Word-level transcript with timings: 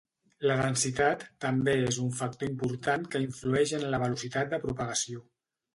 La 0.51 0.53
densitat 0.61 1.25
també 1.45 1.75
és 1.91 2.01
un 2.05 2.09
factor 2.21 2.49
important 2.55 3.07
que 3.13 3.25
influeix 3.29 3.79
en 3.83 3.89
la 3.95 4.03
velocitat 4.07 4.55
de 4.57 4.65
propagació. 4.69 5.29